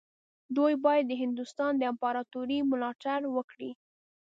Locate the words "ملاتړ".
2.71-3.19